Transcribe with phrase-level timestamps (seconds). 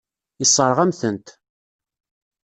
[0.41, 1.27] Yessṛeɣ-am-tent.